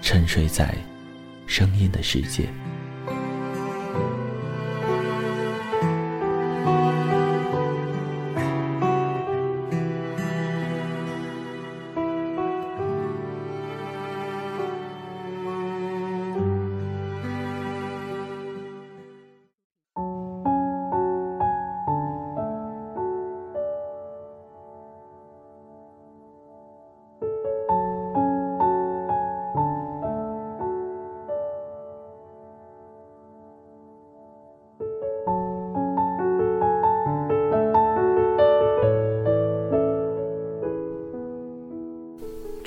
[0.00, 0.74] 沉睡在
[1.46, 2.48] 声音的世界。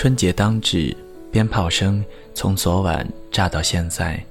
[0.00, 0.96] 春节当至，
[1.32, 4.24] 鞭炮声从昨晚炸到现在，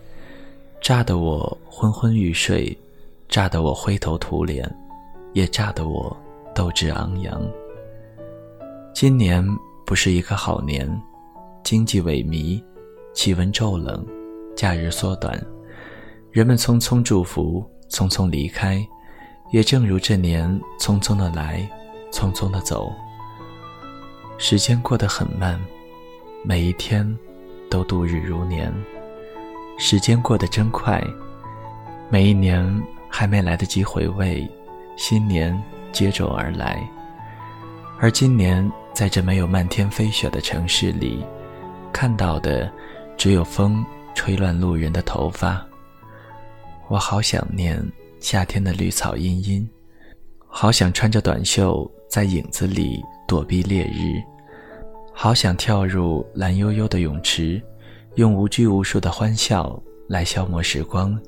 [0.80, 2.74] 炸得我昏昏欲睡，
[3.28, 4.66] 炸得我灰头土脸，
[5.34, 6.16] 也炸得我
[6.56, 7.46] 斗志昂扬。
[8.94, 9.46] 今年
[9.86, 10.90] 不是一个好年，
[11.66, 12.64] 经济萎靡，
[13.14, 14.08] 气温骤冷，
[14.56, 15.38] 假日缩短，
[16.32, 18.82] 人们匆匆祝福，匆匆离开，
[19.52, 21.70] 也正如这年匆匆的来，
[22.10, 22.90] 匆匆的走。
[24.40, 25.60] 时间过得很慢，
[26.44, 27.18] 每一天
[27.72, 28.72] 都度日如年。
[29.80, 31.04] 时间过得真快，
[32.08, 32.64] 每一年
[33.10, 34.48] 还没来得及回味，
[34.96, 35.60] 新年
[35.92, 36.88] 接踵而来。
[38.00, 41.26] 而今年在这没有漫天飞雪的城市里，
[41.92, 42.72] 看到的
[43.18, 43.84] 只有风
[44.14, 45.66] 吹乱路人的头发。
[46.90, 47.84] 我好想念
[48.20, 49.68] 夏天的绿草茵茵，
[50.48, 53.02] 好想穿着短袖在影子里。
[53.28, 54.24] 躲避烈日，
[55.12, 57.62] 好想跳入蓝悠悠的泳池，
[58.16, 61.20] 用无拘无束的欢笑来消磨时光。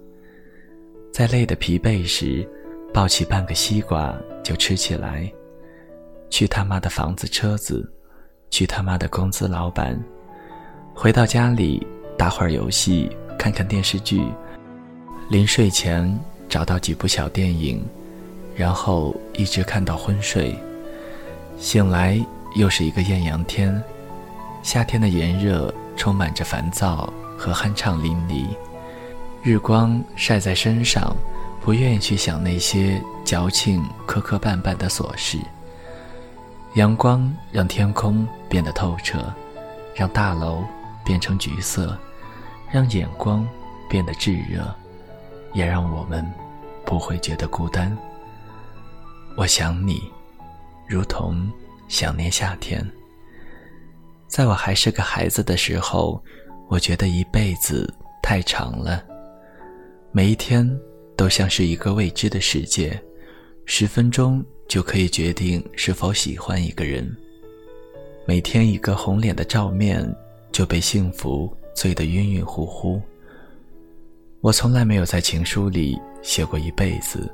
[1.11, 2.47] 在累得疲惫时，
[2.93, 5.29] 抱起半个西瓜就吃起来。
[6.29, 7.85] 去他妈的房子车子，
[8.49, 10.01] 去他妈的工资老板。
[10.95, 11.85] 回到家里
[12.17, 14.23] 打会儿游戏，看看电视剧。
[15.29, 16.17] 临睡前
[16.47, 17.83] 找到几部小电影，
[18.55, 20.57] 然后一直看到昏睡。
[21.59, 22.17] 醒来
[22.55, 23.83] 又是一个艳阳天，
[24.63, 28.47] 夏天的炎热充满着烦躁和酣畅淋漓，
[29.43, 31.13] 日光晒在身上，
[31.61, 35.37] 不愿意去想那些矫情磕磕绊绊的琐事。
[36.75, 39.31] 阳光让天空变得透彻，
[39.93, 40.63] 让大楼
[41.03, 41.97] 变成橘色，
[42.71, 43.45] 让眼光
[43.89, 44.73] 变得炙热，
[45.51, 46.25] 也让我们
[46.85, 47.95] 不会觉得孤单。
[49.35, 50.01] 我想你。
[50.89, 51.47] 如同
[51.87, 52.83] 想念夏天。
[54.27, 56.19] 在我还是个孩子的时候，
[56.67, 59.03] 我觉得一辈子太长了，
[60.11, 60.67] 每一天
[61.15, 62.99] 都像是一个未知的世界，
[63.65, 67.15] 十分钟就可以决定是否喜欢一个人。
[68.25, 70.03] 每天一个红脸的照面，
[70.51, 72.99] 就被幸福醉得晕晕乎乎。
[74.41, 77.31] 我从来没有在情书里写过一辈子，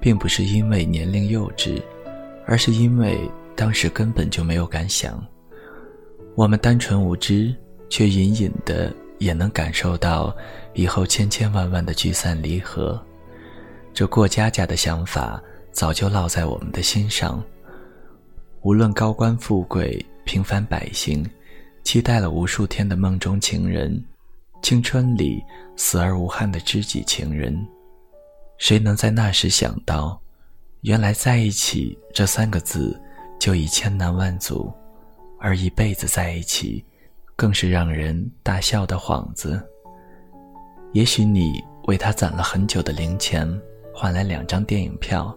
[0.00, 1.82] 并不是因为年龄幼稚。
[2.48, 5.22] 而是因为当时根本就没有敢想，
[6.34, 7.54] 我们单纯无知，
[7.90, 10.34] 却隐隐的也能感受到
[10.72, 12.98] 以后千千万万的聚散离合。
[13.92, 15.42] 这过家家的想法
[15.72, 17.42] 早就烙在我们的心上。
[18.62, 21.22] 无论高官富贵、平凡百姓，
[21.84, 24.02] 期待了无数天的梦中情人，
[24.62, 25.44] 青春里
[25.76, 27.54] 死而无憾的知己情人，
[28.56, 30.18] 谁能在那时想到？
[30.82, 33.00] 原来在一起这三个字
[33.38, 34.72] 就已千难万阻，
[35.40, 36.84] 而一辈子在一起，
[37.34, 39.60] 更是让人大笑的幌子。
[40.92, 43.48] 也许你为他攒了很久的零钱，
[43.92, 45.36] 换来两张电影票；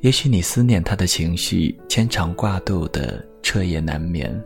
[0.00, 4.40] 也许你思念他的情绪牵肠挂肚的彻夜难眠；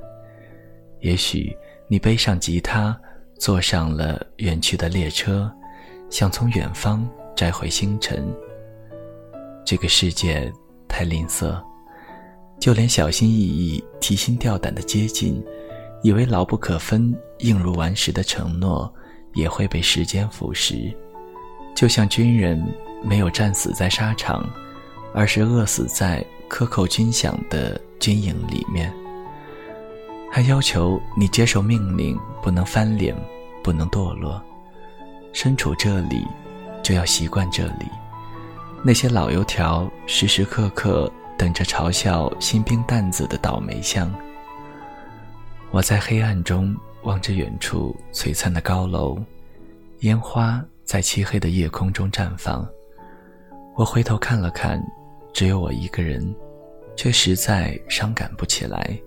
[1.01, 1.55] 也许
[1.87, 2.99] 你背上吉他，
[3.39, 5.53] 坐上了远去的列车，
[6.09, 7.07] 想从远方
[7.37, 8.27] 摘回星辰。
[9.65, 10.53] 这个世界
[10.89, 11.61] 太吝啬，
[12.61, 15.43] 就连小心翼翼、提心吊胆的接近，
[16.03, 18.93] 以为牢不可分、硬如顽石的承诺，
[19.35, 20.95] 也会被时间腐蚀。
[21.75, 22.63] 就像军人
[23.03, 24.49] 没有战死在沙场，
[25.15, 28.93] 而是饿死在克扣军饷的军营里面。
[30.31, 33.17] 还要求你接受命令，不能翻脸，
[33.63, 34.43] 不能堕落。
[35.33, 36.27] 身处这里，
[36.83, 37.87] 就要习惯这里。
[38.85, 44.13] 那些老油条，时时刻刻等着嘲笑新兵蛋子的倒霉相。
[45.71, 49.17] 我在黑暗中望着远处璀璨的高楼，
[50.01, 52.69] 烟花在漆黑的夜空中绽放。
[53.77, 54.83] 我回头看了看，
[55.33, 56.35] 只有我一个人，
[56.97, 58.99] 却实在伤感不起来。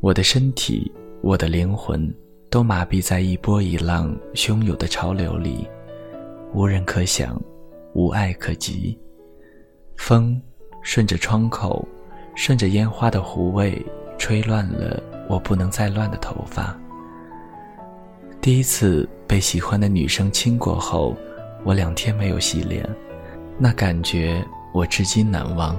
[0.00, 0.90] 我的身体，
[1.20, 2.12] 我的灵魂，
[2.48, 5.68] 都麻痹在一波一浪汹涌的潮流里，
[6.54, 7.38] 无人可想，
[7.94, 8.98] 无爱可及。
[9.96, 10.40] 风
[10.82, 11.86] 顺着窗口，
[12.34, 13.84] 顺着烟花的弧味，
[14.18, 16.78] 吹乱了我不能再乱的头发。
[18.40, 21.16] 第一次被喜欢的女生亲过后，
[21.64, 22.86] 我两天没有洗脸，
[23.56, 24.44] 那感觉
[24.74, 25.74] 我至今难忘，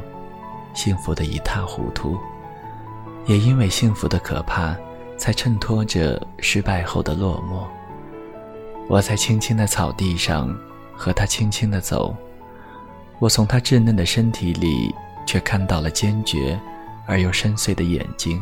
[0.74, 2.18] 幸福的一塌糊涂。
[3.28, 4.76] 也因为幸福的可怕，
[5.18, 7.68] 才衬托着失败后的落寞。
[8.88, 10.56] 我在青青的草地上
[10.98, 12.16] 和他轻轻地走，
[13.20, 14.94] 我从他稚嫩的身体里
[15.26, 16.60] 却看到了坚决
[17.08, 18.42] 而又深邃的眼睛。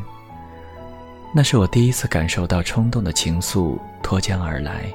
[1.33, 4.85] 那是我第一次感受到冲动的情愫脱缰而来。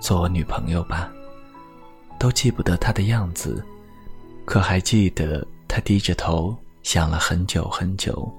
[0.00, 1.10] 做我女朋友吧。
[2.18, 3.64] 都记不得他的样子，
[4.44, 8.32] 可还记得他低着头想了很久很久。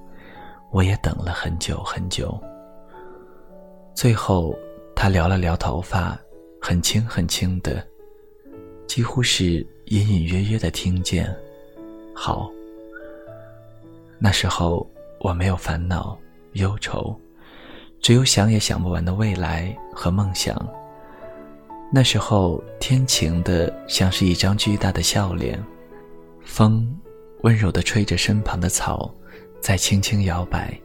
[0.70, 2.42] 我也等了很久很久。
[3.94, 4.54] 最后，
[4.96, 6.18] 他撩了撩头发，
[6.62, 7.86] 很轻很轻的，
[8.86, 11.34] 几乎是隐隐约约的听见。
[12.14, 12.50] 好。
[14.16, 14.88] 那时候
[15.18, 16.16] 我没有烦恼
[16.52, 17.14] 忧愁，
[18.00, 20.56] 只有想也想不完的未来和梦想。
[21.92, 25.62] 那时候天晴的像是一张巨大的笑脸，
[26.42, 26.88] 风
[27.42, 29.12] 温柔的吹着身旁的草。
[29.60, 30.78] 在轻轻摇摆，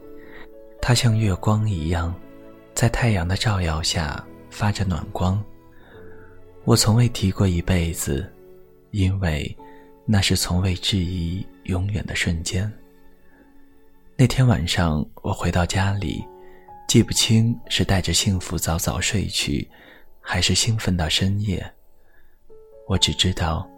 [0.80, 2.14] 它像月光一样，
[2.74, 5.42] 在太阳的照耀下发着暖光。
[6.64, 8.30] 我从未提过一辈子，
[8.90, 9.56] 因为
[10.04, 12.70] 那是从未质疑永远的瞬间。
[14.16, 16.24] 那天晚上，我回到家里，
[16.86, 19.68] 记不清是带着幸福早早睡去，
[20.20, 21.64] 还是兴奋到深夜。
[22.86, 23.68] 我只知道，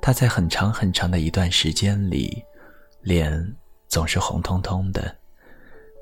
[0.00, 2.42] 他在很长很长的一段时间里，
[3.02, 3.56] 脸。
[3.88, 5.16] 总是红彤彤的，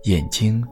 [0.05, 0.67] 眼睛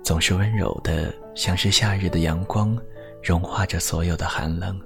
[0.00, 2.78] 总是温柔的，像是夏日的阳光，
[3.20, 4.80] 融化着所有的寒冷。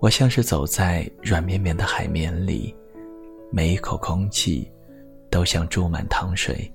[0.00, 2.74] 我像是走在软绵绵的海绵里，
[3.52, 4.66] 每一口空气
[5.30, 6.72] 都像注满糖水。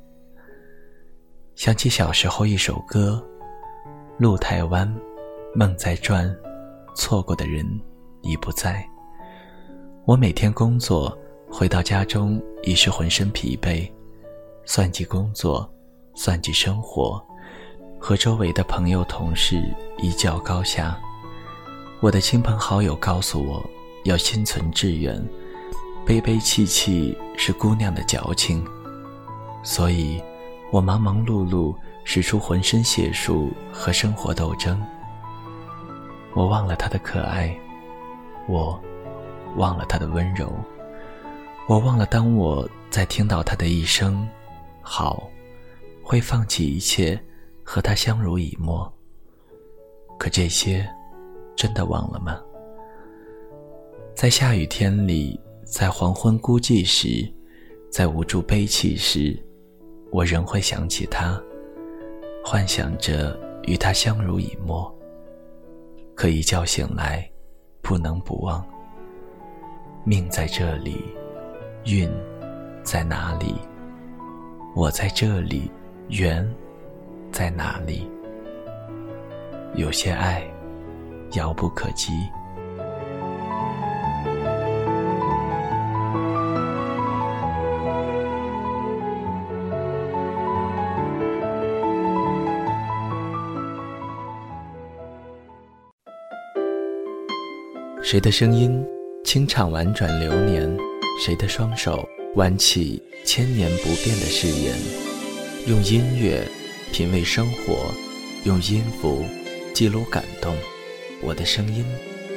[1.56, 3.26] 想起小时候一首歌
[4.20, 4.88] ：“路太弯，
[5.56, 6.32] 梦在转，
[6.96, 7.66] 错过的人
[8.22, 8.88] 已不在。”
[10.06, 11.18] 我每天工作。
[11.48, 13.90] 回到家中已是浑身疲惫，
[14.66, 15.72] 算计工作，
[16.14, 17.24] 算计生活，
[17.98, 19.64] 和周围的朋友同事
[20.00, 21.00] 一较高下。
[22.06, 23.68] 我的亲朋好友告诉我，
[24.04, 25.20] 要心存志远，
[26.06, 28.64] 悲悲戚戚是姑娘的矫情。
[29.64, 30.22] 所以，
[30.72, 34.80] 我忙忙碌碌，使出浑身解数和生活斗争。
[36.36, 37.58] 我忘了她的可爱，
[38.48, 38.80] 我
[39.56, 40.54] 忘了她的温柔。
[41.68, 44.30] 我忘了，当我在听到她的一声
[44.80, 45.28] “好”，
[46.06, 47.20] 会放弃一切，
[47.64, 48.94] 和她相濡以沫。
[50.20, 50.88] 可这些，
[51.56, 52.42] 真的忘了吗？
[54.14, 57.32] 在下雨天里，在黄昏孤寂时，
[57.90, 59.38] 在无助悲泣时，
[60.12, 61.42] 我仍会想起他，
[62.44, 64.94] 幻想着与他相濡以沫。
[66.14, 67.30] 可一觉醒来，
[67.82, 68.66] 不能不忘。
[70.04, 71.04] 命在这里。
[71.88, 72.10] 运
[72.84, 73.54] 在哪里？
[74.76, 75.70] 我在这里，
[76.08, 76.44] 缘
[77.32, 78.10] 在哪里？
[79.76, 80.44] 有些爱
[81.34, 82.12] 遥不可及。
[98.02, 98.86] 谁的声音
[99.24, 100.78] 清唱婉转流年？
[101.26, 104.78] 谁的双手挽起千年不变的誓言？
[105.68, 106.48] 用音乐
[106.94, 107.92] 品味生活，
[108.44, 109.26] 用音符
[109.74, 110.56] 记录感动，
[111.22, 111.84] 我的声音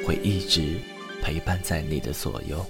[0.07, 0.79] 会一直
[1.23, 2.65] 陪伴在你的左右。